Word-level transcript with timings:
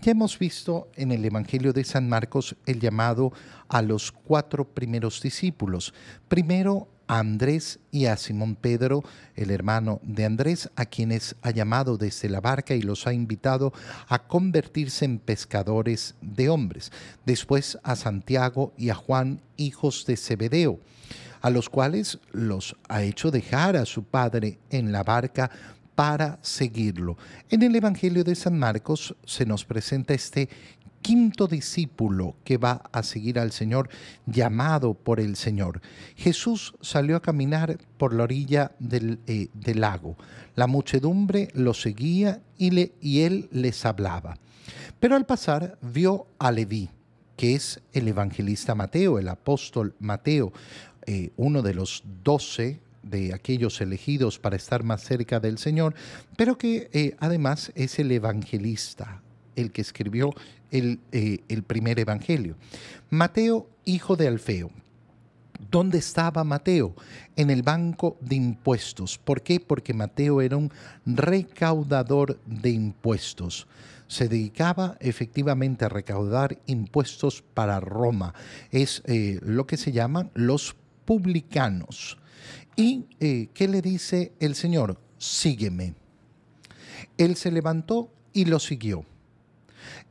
Ya 0.00 0.12
hemos 0.12 0.38
visto 0.38 0.88
en 0.94 1.10
el 1.10 1.24
Evangelio 1.24 1.72
de 1.72 1.82
San 1.82 2.08
Marcos 2.08 2.54
el 2.66 2.78
llamado 2.78 3.32
a 3.68 3.82
los 3.82 4.12
cuatro 4.12 4.64
primeros 4.64 5.20
discípulos. 5.20 5.92
Primero 6.28 6.86
a 7.08 7.18
Andrés 7.18 7.80
y 7.90 8.06
a 8.06 8.16
Simón 8.16 8.54
Pedro, 8.54 9.02
el 9.34 9.50
hermano 9.50 9.98
de 10.04 10.24
Andrés, 10.24 10.70
a 10.76 10.84
quienes 10.84 11.34
ha 11.42 11.50
llamado 11.50 11.96
desde 11.96 12.28
la 12.28 12.40
barca 12.40 12.76
y 12.76 12.82
los 12.82 13.08
ha 13.08 13.12
invitado 13.12 13.72
a 14.06 14.28
convertirse 14.28 15.04
en 15.04 15.18
pescadores 15.18 16.14
de 16.20 16.48
hombres. 16.48 16.92
Después 17.26 17.76
a 17.82 17.96
Santiago 17.96 18.72
y 18.76 18.90
a 18.90 18.94
Juan, 18.94 19.40
hijos 19.56 20.06
de 20.06 20.16
Zebedeo, 20.16 20.78
a 21.40 21.50
los 21.50 21.68
cuales 21.68 22.20
los 22.30 22.76
ha 22.88 23.02
hecho 23.02 23.32
dejar 23.32 23.76
a 23.76 23.84
su 23.84 24.04
padre 24.04 24.60
en 24.70 24.92
la 24.92 25.02
barca 25.02 25.50
para 25.98 26.38
seguirlo. 26.42 27.18
En 27.50 27.60
el 27.64 27.74
Evangelio 27.74 28.22
de 28.22 28.36
San 28.36 28.56
Marcos 28.56 29.16
se 29.24 29.44
nos 29.44 29.64
presenta 29.64 30.14
este 30.14 30.48
quinto 31.02 31.48
discípulo 31.48 32.36
que 32.44 32.56
va 32.56 32.88
a 32.92 33.02
seguir 33.02 33.36
al 33.36 33.50
Señor, 33.50 33.88
llamado 34.24 34.94
por 34.94 35.18
el 35.18 35.34
Señor. 35.34 35.80
Jesús 36.14 36.76
salió 36.82 37.16
a 37.16 37.20
caminar 37.20 37.78
por 37.96 38.14
la 38.14 38.22
orilla 38.22 38.70
del, 38.78 39.18
eh, 39.26 39.48
lago. 39.74 40.16
La 40.54 40.68
muchedumbre 40.68 41.48
lo 41.54 41.74
seguía 41.74 42.42
y, 42.56 42.70
le, 42.70 42.92
él 43.02 43.48
les 43.50 43.84
hablaba. 43.84 44.38
Pero 45.00 45.16
al 45.16 45.26
pasar 45.26 45.80
vio 45.82 46.28
a 46.38 46.52
Leví, 46.52 46.90
que 47.36 47.56
es 47.56 47.80
el 47.92 48.06
evangelista 48.06 48.76
Mateo, 48.76 49.18
el 49.18 49.26
apóstol 49.26 49.96
Mateo, 49.98 50.52
eh, 51.06 51.32
uno 51.36 51.60
de 51.60 51.74
los 51.74 52.04
doce 52.22 52.82
de 53.10 53.34
aquellos 53.34 53.80
elegidos 53.80 54.38
para 54.38 54.56
estar 54.56 54.82
más 54.82 55.02
cerca 55.02 55.40
del 55.40 55.58
Señor, 55.58 55.94
pero 56.36 56.58
que 56.58 56.90
eh, 56.92 57.16
además 57.18 57.72
es 57.74 57.98
el 57.98 58.12
evangelista, 58.12 59.22
el 59.56 59.72
que 59.72 59.82
escribió 59.82 60.34
el, 60.70 61.00
eh, 61.12 61.40
el 61.48 61.62
primer 61.62 61.98
evangelio. 61.98 62.56
Mateo, 63.10 63.68
hijo 63.84 64.16
de 64.16 64.28
Alfeo. 64.28 64.70
¿Dónde 65.70 65.98
estaba 65.98 66.44
Mateo? 66.44 66.94
En 67.36 67.50
el 67.50 67.62
banco 67.62 68.16
de 68.20 68.36
impuestos. 68.36 69.18
¿Por 69.18 69.42
qué? 69.42 69.60
Porque 69.60 69.92
Mateo 69.92 70.40
era 70.40 70.56
un 70.56 70.70
recaudador 71.04 72.38
de 72.46 72.70
impuestos. 72.70 73.66
Se 74.06 74.28
dedicaba 74.28 74.96
efectivamente 75.00 75.84
a 75.84 75.88
recaudar 75.88 76.58
impuestos 76.66 77.42
para 77.54 77.80
Roma. 77.80 78.34
Es 78.70 79.02
eh, 79.04 79.38
lo 79.42 79.66
que 79.66 79.76
se 79.76 79.92
llaman 79.92 80.30
los 80.34 80.76
publicanos. 81.04 82.18
¿Y 82.76 83.06
eh, 83.20 83.48
qué 83.54 83.68
le 83.68 83.82
dice 83.82 84.32
el 84.40 84.54
Señor? 84.54 85.00
Sígueme. 85.18 85.94
Él 87.16 87.36
se 87.36 87.50
levantó 87.50 88.12
y 88.32 88.44
lo 88.44 88.60
siguió. 88.60 89.04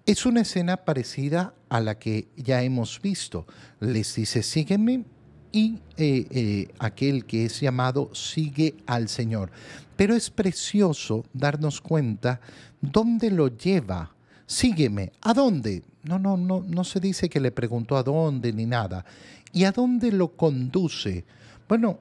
Es 0.05 0.25
una 0.25 0.41
escena 0.41 0.77
parecida 0.77 1.53
a 1.69 1.79
la 1.79 1.97
que 1.97 2.27
ya 2.35 2.63
hemos 2.63 3.01
visto. 3.01 3.45
Les 3.79 4.15
dice, 4.15 4.43
sígueme 4.43 5.05
y 5.51 5.79
eh, 5.97 6.27
eh, 6.29 6.67
aquel 6.79 7.25
que 7.25 7.45
es 7.45 7.59
llamado 7.59 8.13
sigue 8.13 8.75
al 8.85 9.09
Señor. 9.09 9.51
Pero 9.95 10.15
es 10.15 10.29
precioso 10.29 11.25
darnos 11.33 11.81
cuenta 11.81 12.41
dónde 12.81 13.31
lo 13.31 13.47
lleva. 13.47 14.13
Sígueme. 14.45 15.11
¿A 15.21 15.33
dónde? 15.33 15.83
No, 16.03 16.19
no, 16.19 16.37
no, 16.37 16.63
no 16.67 16.83
se 16.83 16.99
dice 16.99 17.29
que 17.29 17.39
le 17.39 17.51
preguntó 17.51 17.97
a 17.97 18.03
dónde 18.03 18.53
ni 18.53 18.65
nada. 18.65 19.05
¿Y 19.51 19.63
a 19.63 19.71
dónde 19.71 20.11
lo 20.11 20.35
conduce? 20.35 21.25
Bueno, 21.67 21.99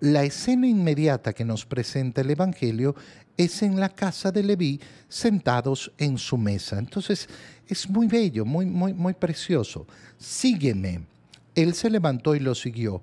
la 0.00 0.24
escena 0.24 0.66
inmediata 0.66 1.32
que 1.32 1.44
nos 1.44 1.66
presenta 1.66 2.22
el 2.22 2.30
Evangelio 2.30 2.94
es 3.36 3.62
en 3.62 3.78
la 3.78 3.90
casa 3.90 4.32
de 4.32 4.42
Leví 4.42 4.80
sentados 5.08 5.92
en 5.98 6.18
su 6.18 6.36
mesa. 6.36 6.78
Entonces 6.78 7.28
es 7.66 7.88
muy 7.88 8.06
bello, 8.06 8.44
muy, 8.44 8.66
muy, 8.66 8.92
muy 8.92 9.14
precioso. 9.14 9.86
Sígueme. 10.18 11.06
Él 11.54 11.74
se 11.74 11.90
levantó 11.90 12.34
y 12.34 12.40
lo 12.40 12.54
siguió. 12.54 13.02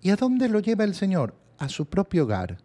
¿Y 0.00 0.10
a 0.10 0.16
dónde 0.16 0.48
lo 0.48 0.60
lleva 0.60 0.84
el 0.84 0.94
Señor? 0.94 1.34
A 1.58 1.68
su 1.68 1.86
propio 1.86 2.22
hogar, 2.24 2.58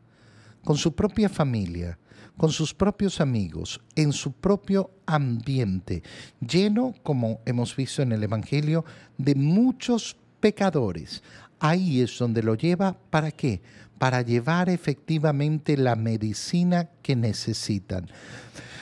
con 0.64 0.78
su 0.78 0.94
propia 0.94 1.30
familia, 1.30 1.98
con 2.38 2.52
sus 2.52 2.74
propios 2.74 3.22
amigos, 3.22 3.82
en 3.96 4.14
su 4.14 4.34
propio 4.34 4.92
ambiente, 5.06 6.04
lleno, 6.40 6.94
como 7.04 7.42
hemos 7.46 7.76
visto 7.76 8.02
en 8.02 8.12
el 8.12 8.24
Evangelio, 8.24 8.86
de 9.18 9.34
muchos 9.36 10.16
pecadores. 10.40 11.24
Ahí 11.66 12.02
es 12.02 12.18
donde 12.20 12.44
lo 12.44 12.56
lleva, 12.56 12.98
¿para 13.10 13.32
qué? 13.32 13.62
para 14.04 14.22
llevar 14.22 14.68
efectivamente 14.68 15.78
la 15.78 15.96
medicina 15.96 16.90
que 17.02 17.16
necesitan. 17.16 18.10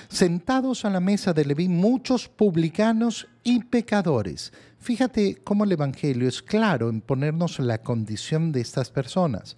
Sentados 0.10 0.84
a 0.84 0.90
la 0.90 1.00
mesa 1.00 1.32
de 1.32 1.46
Leví 1.46 1.68
muchos 1.68 2.28
publicanos 2.28 3.28
y 3.44 3.64
pecadores. 3.66 4.52
Fíjate 4.80 5.36
cómo 5.44 5.64
el 5.64 5.74
Evangelio 5.74 6.28
es 6.28 6.42
claro 6.42 6.90
en 6.90 7.02
ponernos 7.02 7.60
la 7.60 7.84
condición 7.84 8.52
de 8.52 8.62
estas 8.62 8.90
personas. 8.90 9.58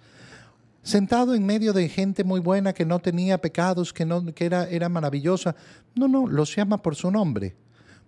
Sentado 0.82 1.34
en 1.34 1.46
medio 1.46 1.72
de 1.72 1.88
gente 1.88 2.24
muy 2.24 2.40
buena 2.40 2.74
que 2.74 2.84
no 2.84 2.98
tenía 2.98 3.38
pecados, 3.38 3.94
que, 3.94 4.04
no, 4.04 4.22
era 4.38 4.88
maravillosa. 4.90 5.56
No, 5.94 6.08
no, 6.08 6.26
los 6.26 6.54
llama 6.54 6.82
por 6.82 6.94
su 6.94 7.10
nombre. 7.10 7.56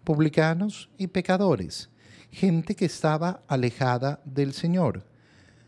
Publicanos 0.05 0.91
y 0.99 1.07
pecadores. 1.07 1.89
Gente 2.31 2.75
que 2.75 2.85
estaba 2.85 3.43
alejada 3.49 4.21
del 4.25 4.53
Señor 4.53 5.05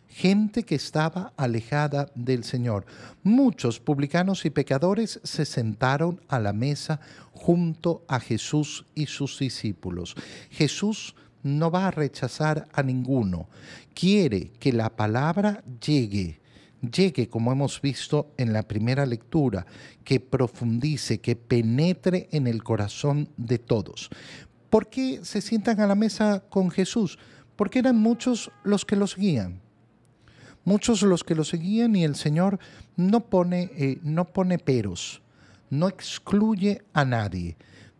gente 0.09 0.65
que 0.65 0.75
estaba 0.75 1.33
alejada 1.37 2.11
del 2.15 2.43
Señor. 2.45 2.87
Muchos 3.23 3.79
publicanos 3.79 4.45
y 4.45 4.51
pecadores 4.51 5.21
se 5.23 5.45
sentaron 5.45 6.21
a 6.29 6.41
la 6.41 6.53
mesa 6.53 7.01
junto 7.33 8.05
a 8.09 8.19
Jesús 8.19 8.87
y 8.95 9.07
sus 9.07 9.39
discípulos. 9.39 10.17
Jesús 10.51 11.15
no 11.43 11.71
va 11.71 11.87
a 11.87 11.93
rechazar 11.93 12.67
a 12.73 12.83
ninguno. 12.83 13.49
Quiere 13.95 14.51
que 14.59 14.73
la 14.73 14.91
palabra 14.91 15.63
llegue, 15.85 16.41
llegue 16.81 17.29
como 17.29 17.53
hemos 17.53 17.81
visto 17.81 18.33
en 18.37 18.53
la 18.53 18.63
primera 18.63 19.07
lectura, 19.07 19.67
que 20.05 20.21
profundice, 20.21 21.21
que 21.21 21.37
penetre 21.37 22.29
en 22.33 22.47
el 22.47 22.65
corazón 22.65 23.29
de 23.37 23.59
todos. 23.59 24.11
¿Por 24.71 24.89
qué 24.89 25.21
se 25.23 25.41
sientan 25.41 25.81
a 25.81 25.87
la 25.87 25.95
mesa 25.95 26.43
con 26.49 26.71
Jesús? 26.71 27.19
Porque 27.57 27.79
eran 27.79 27.97
muchos 27.97 28.51
los 28.65 28.85
que 28.85 28.97
los 28.97 29.17
guían 29.17 29.61
muchos 30.69 31.01
los 31.01 31.25
que 31.25 31.35
lo 31.35 31.45
seguían 31.45 31.97
y 31.97 32.05
el 32.05 32.15
Señor 32.15 32.59
no 32.95 33.21
pone, 33.21 33.71
eh, 33.75 33.99
no 34.03 34.27
pone 34.27 34.59
peros, 34.59 35.23
no 35.71 35.89
excluye 35.89 36.83
a 36.93 37.07
nadie. 37.07 37.57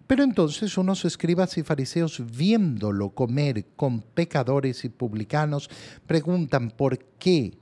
Pero 0.07 0.23
entonces 0.23 0.77
unos 0.77 1.07
escribas 1.07 1.57
y 1.57 1.63
fariseos 1.63 2.23
viéndolo 2.37 3.11
comer 3.11 3.65
con 3.75 4.03
pecadores 4.03 4.85
y 4.85 4.91
publicanos 4.91 5.71
preguntan 6.07 6.71
por 6.71 6.99
qué. 7.19 7.57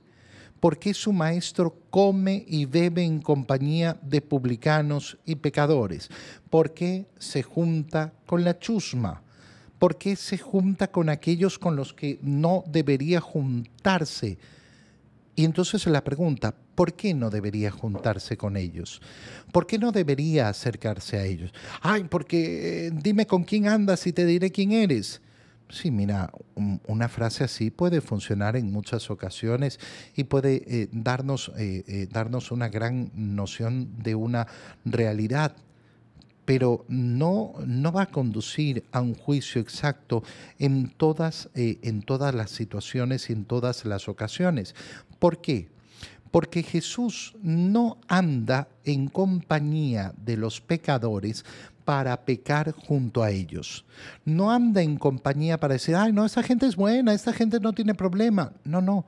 ¿Por 0.59 0.79
qué 0.79 0.93
su 0.93 1.13
maestro 1.13 1.75
come 1.89 2.43
y 2.47 2.65
bebe 2.65 3.03
en 3.03 3.21
compañía 3.21 3.97
de 4.01 4.21
publicanos 4.21 5.17
y 5.25 5.35
pecadores? 5.35 6.09
¿Por 6.49 6.73
qué 6.73 7.05
se 7.19 7.43
junta 7.43 8.13
con 8.25 8.43
la 8.43 8.57
chusma? 8.57 9.21
¿Por 9.77 9.97
qué 9.97 10.15
se 10.15 10.37
junta 10.37 10.91
con 10.91 11.09
aquellos 11.09 11.59
con 11.59 11.75
los 11.75 11.93
que 11.93 12.17
no 12.23 12.63
debería 12.67 13.21
juntarse? 13.21 14.39
Y 15.35 15.45
entonces 15.45 15.85
la 15.85 16.03
pregunta, 16.03 16.55
¿por 16.73 16.93
qué 16.93 17.13
no 17.13 17.29
debería 17.29 17.69
juntarse 17.69 18.37
con 18.37 18.57
ellos? 18.57 19.01
¿Por 19.51 19.67
qué 19.67 19.77
no 19.77 19.91
debería 19.91 20.49
acercarse 20.49 21.17
a 21.17 21.25
ellos? 21.25 21.53
Ay, 21.81 22.05
porque 22.05 22.87
eh, 22.87 22.91
dime 22.91 23.27
con 23.27 23.43
quién 23.43 23.67
andas 23.67 24.07
y 24.07 24.13
te 24.13 24.25
diré 24.25 24.51
quién 24.51 24.71
eres. 24.71 25.21
Sí, 25.69 25.91
mira, 25.91 26.31
una 26.87 27.09
frase 27.09 27.43
así 27.43 27.71
puede 27.71 27.99
funcionar 27.99 28.55
en 28.55 28.71
muchas 28.71 29.09
ocasiones 29.09 29.79
y 30.15 30.23
puede 30.23 30.63
eh, 30.65 30.87
darnos, 30.93 31.51
eh, 31.57 32.07
darnos 32.09 32.51
una 32.51 32.69
gran 32.69 33.11
noción 33.13 34.01
de 34.01 34.15
una 34.15 34.47
realidad, 34.85 35.57
pero 36.45 36.85
no, 36.87 37.55
no 37.65 37.91
va 37.91 38.03
a 38.03 38.11
conducir 38.11 38.85
a 38.93 39.01
un 39.01 39.13
juicio 39.13 39.59
exacto 39.59 40.23
en 40.57 40.87
todas, 40.87 41.49
en 41.53 42.01
todas 42.01 42.33
las 42.33 42.51
situaciones 42.51 43.29
y 43.29 43.33
en 43.33 43.43
todas 43.43 43.83
las 43.83 44.07
ocasiones. 44.07 44.73
¿Por 45.19 45.41
qué? 45.41 45.67
Porque 46.31 46.63
Jesús 46.63 47.35
no 47.41 47.97
anda 48.07 48.69
en 48.85 49.07
compañía 49.07 50.13
de 50.17 50.37
los 50.37 50.61
pecadores 50.61 51.43
para 51.87 52.25
pecar 52.25 52.73
junto 52.73 53.23
a 53.23 53.31
ellos. 53.31 53.85
No 54.25 54.51
anda 54.51 54.81
en 54.81 54.97
compañía 54.97 55.57
para 55.57 55.75
decir, 55.75 55.95
ay, 55.95 56.11
no, 56.11 56.25
esta 56.25 56.43
gente 56.43 56.65
es 56.65 56.75
buena, 56.75 57.13
esta 57.13 57.31
gente 57.31 57.61
no 57.61 57.71
tiene 57.71 57.95
problema. 57.95 58.51
No, 58.65 58.81
no. 58.81 59.05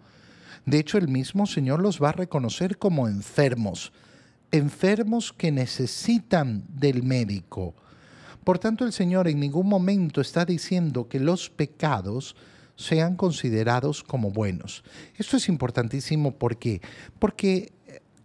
De 0.66 0.80
hecho, 0.80 0.98
el 0.98 1.10
mismo 1.10 1.46
Señor 1.46 1.82
los 1.82 2.02
va 2.02 2.08
a 2.08 2.14
reconocer 2.14 2.78
como 2.78 3.10
enfermos, 3.10 3.92
enfermos 4.50 5.34
que 5.34 5.52
necesitan 5.52 6.64
del 6.70 7.04
médico. 7.04 7.76
Por 8.46 8.60
tanto, 8.60 8.86
el 8.86 8.94
Señor 8.94 9.28
en 9.28 9.42
ningún 9.42 9.68
momento 9.68 10.22
está 10.22 10.46
diciendo 10.46 11.10
que 11.10 11.20
los 11.20 11.50
pecados 11.50 12.38
sean 12.78 13.18
considerados 13.18 14.06
como 14.06 14.32
buenos. 14.32 14.86
Esto 15.18 15.36
es 15.36 15.50
importantísimo 15.50 16.32
¿por 16.32 16.58
qué? 16.58 16.80
porque 17.20 17.74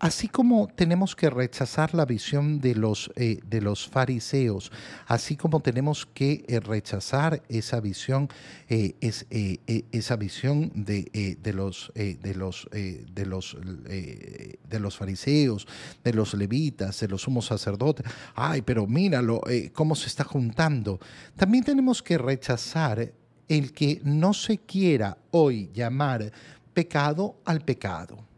Así 0.05 0.29
como 0.29 0.69
tenemos 0.69 1.17
que 1.17 1.31
rechazar 1.31 1.95
la 1.95 2.05
visión 2.05 2.61
de 2.61 2.75
los, 2.75 3.11
eh, 3.17 3.41
de 3.47 3.63
los 3.63 3.89
fariseos, 3.89 4.71
así 5.07 5.35
como 5.35 5.61
tenemos 5.61 6.05
que 6.05 6.45
eh, 6.47 6.61
rechazar 6.61 7.43
esa 7.49 7.81
visión, 7.81 8.29
eh, 8.69 8.97
es, 9.01 9.25
esa 9.31 10.17
visión 10.17 10.71
de, 10.75 11.39
de, 11.41 11.53
los, 11.55 11.91
de, 11.95 12.35
los, 12.35 12.69
de, 12.71 13.25
los, 13.25 13.57
de 13.57 14.79
los 14.79 14.99
fariseos, 14.99 15.67
de 16.05 16.13
los 16.13 16.35
levitas, 16.35 17.01
de 17.01 17.09
los 17.09 17.23
sumos 17.23 17.47
sacerdotes, 17.47 18.05
ay, 18.35 18.61
pero 18.61 18.87
míralo, 18.87 19.41
cómo 19.73 19.95
se 19.95 20.09
está 20.09 20.25
juntando. 20.25 21.01
También 21.35 21.65
tenemos 21.65 22.03
que 22.03 22.19
rechazar 22.19 23.11
el 23.49 23.73
que 23.73 24.03
no 24.05 24.35
se 24.35 24.59
quiera 24.59 25.17
hoy 25.31 25.71
llamar 25.73 26.31
pecado 26.75 27.41
al 27.47 27.63
pecado 27.63 28.34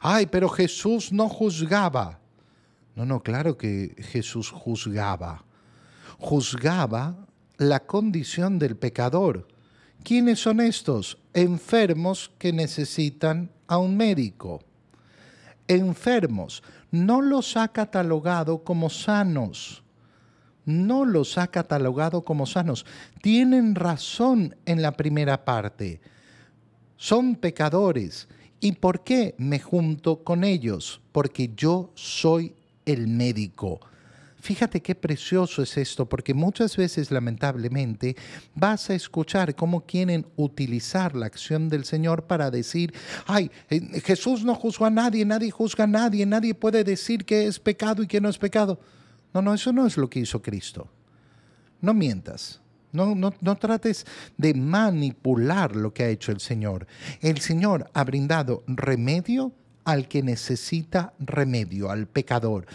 ay, 0.00 0.26
pero 0.26 0.48
Jesús 0.48 1.12
no 1.12 1.28
juzgaba. 1.28 2.18
No, 2.96 3.04
no, 3.06 3.22
claro 3.22 3.56
que 3.56 3.94
Jesús 3.98 4.50
juzgaba. 4.50 5.44
Juzgaba 6.18 7.16
la 7.56 7.80
condición 7.80 8.58
del 8.58 8.76
pecador. 8.76 9.46
¿Quiénes 10.02 10.40
son 10.40 10.60
estos? 10.60 11.18
Enfermos 11.34 12.30
que 12.38 12.52
necesitan 12.52 13.50
a 13.66 13.78
un 13.78 13.96
médico. 13.96 14.60
Enfermos. 15.68 16.62
No 16.90 17.22
los 17.22 17.56
ha 17.56 17.68
catalogado 17.68 18.64
como 18.64 18.90
sanos. 18.90 19.82
No 20.64 21.04
los 21.04 21.38
ha 21.38 21.46
catalogado 21.46 22.22
como 22.22 22.46
sanos. 22.46 22.84
Tienen 23.22 23.74
razón 23.74 24.56
en 24.66 24.82
la 24.82 24.92
primera 24.92 25.44
parte. 25.44 26.00
Son 26.96 27.36
pecadores 27.36 28.28
¿Y 28.60 28.72
por 28.72 29.02
qué 29.02 29.34
me 29.38 29.58
junto 29.58 30.22
con 30.22 30.44
ellos? 30.44 31.00
Porque 31.12 31.50
yo 31.56 31.92
soy 31.94 32.54
el 32.84 33.08
médico. 33.08 33.80
Fíjate 34.40 34.80
qué 34.80 34.94
precioso 34.94 35.62
es 35.62 35.76
esto, 35.76 36.08
porque 36.08 36.32
muchas 36.32 36.76
veces 36.76 37.10
lamentablemente 37.10 38.16
vas 38.54 38.88
a 38.88 38.94
escuchar 38.94 39.54
cómo 39.54 39.84
quieren 39.84 40.26
utilizar 40.36 41.14
la 41.14 41.26
acción 41.26 41.68
del 41.68 41.84
Señor 41.84 42.24
para 42.24 42.50
decir, 42.50 42.94
ay, 43.26 43.50
eh, 43.68 44.00
Jesús 44.00 44.44
no 44.44 44.54
juzgó 44.54 44.86
a 44.86 44.90
nadie, 44.90 45.26
nadie 45.26 45.50
juzga 45.50 45.84
a 45.84 45.86
nadie, 45.86 46.24
nadie 46.24 46.54
puede 46.54 46.84
decir 46.84 47.26
que 47.26 47.46
es 47.46 47.58
pecado 47.58 48.02
y 48.02 48.06
que 48.06 48.20
no 48.20 48.30
es 48.30 48.38
pecado. 48.38 48.80
No, 49.34 49.42
no, 49.42 49.52
eso 49.54 49.72
no 49.72 49.86
es 49.86 49.96
lo 49.98 50.08
que 50.08 50.20
hizo 50.20 50.40
Cristo. 50.40 50.88
No 51.82 51.92
mientas. 51.92 52.60
No, 52.92 53.14
no, 53.14 53.32
no, 53.40 53.56
trates 53.56 54.04
de 54.36 54.54
manipular 54.54 55.76
lo 55.76 55.92
que 55.92 56.04
ha 56.04 56.08
hecho 56.08 56.32
el 56.32 56.40
Señor. 56.40 56.86
El 57.20 57.40
Señor 57.40 57.90
ha 57.94 58.04
brindado 58.04 58.64
remedio 58.66 59.52
al 59.84 60.08
que 60.08 60.22
necesita 60.22 61.12
remedio, 61.18 61.90
al 61.90 62.06
pecador. 62.06 62.66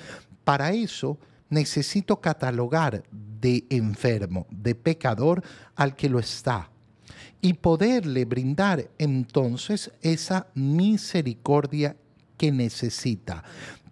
Para 0.43 0.71
eso 0.71 1.17
necesito 1.49 2.19
catalogar 2.21 3.03
de 3.11 3.65
enfermo, 3.69 4.47
de 4.49 4.75
pecador 4.75 5.43
al 5.75 5.95
que 5.95 6.09
lo 6.09 6.19
está. 6.19 6.69
Y 7.41 7.53
poderle 7.53 8.25
brindar 8.25 8.89
entonces 8.97 9.91
esa 10.01 10.47
misericordia 10.55 11.95
que 12.37 12.51
necesita. 12.51 13.43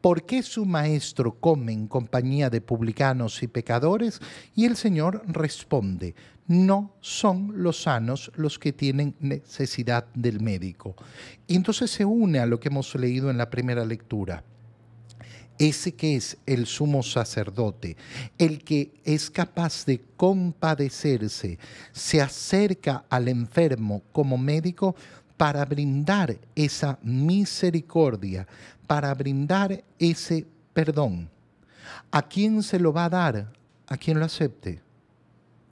¿Por 0.04 0.26
qué 0.26 0.44
su 0.44 0.66
maestro 0.66 1.40
come 1.40 1.72
en 1.72 1.88
compañía 1.88 2.50
de 2.50 2.60
publicanos 2.60 3.42
y 3.42 3.48
pecadores? 3.48 4.20
Y 4.54 4.66
el 4.66 4.76
Señor 4.76 5.24
responde, 5.28 6.14
no 6.46 6.94
son 7.00 7.64
los 7.64 7.84
sanos 7.84 8.30
los 8.36 8.60
que 8.60 8.74
tienen 8.74 9.16
necesidad 9.22 10.08
del 10.14 10.42
médico. 10.42 10.98
Y 11.48 11.56
entonces 11.56 11.90
se 11.90 12.04
une 12.04 12.40
a 12.40 12.46
lo 12.46 12.60
que 12.60 12.68
hemos 12.68 12.94
leído 12.96 13.32
en 13.32 13.38
la 13.38 13.50
primera 13.50 13.86
lectura 13.86 14.44
ese 15.60 15.94
que 15.94 16.16
es 16.16 16.38
el 16.46 16.66
sumo 16.66 17.04
sacerdote, 17.04 17.96
el 18.38 18.64
que 18.64 18.92
es 19.04 19.30
capaz 19.30 19.86
de 19.86 20.02
compadecerse, 20.18 21.60
se 21.92 22.22
acerca 22.22 23.06
al 23.10 23.28
enfermo 23.28 24.02
como 24.12 24.38
médico 24.38 24.96
para 25.44 25.66
brindar 25.66 26.38
esa 26.56 26.98
misericordia, 27.02 28.48
para 28.88 29.14
brindar 29.14 29.84
ese 30.00 30.48
perdón. 30.74 31.30
¿A 32.12 32.22
quién 32.22 32.64
se 32.64 32.80
lo 32.80 32.94
va 32.94 33.04
a 33.04 33.10
dar? 33.10 33.52
A 33.88 33.98
quien 33.98 34.20
lo 34.20 34.24
acepte. 34.24 34.82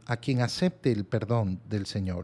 A 0.08 0.18
quien 0.18 0.42
acepte 0.42 0.92
el 0.92 1.06
perdón 1.06 1.62
del 1.70 1.86
Señor. 1.86 2.20